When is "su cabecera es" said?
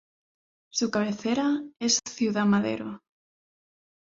0.73-1.99